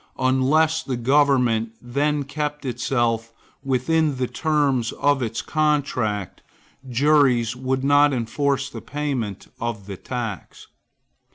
[0.17, 3.31] Unless the government then kept itself
[3.63, 6.41] within the terms of its contract,
[6.89, 10.65] juries would not enforce the payment of the tax.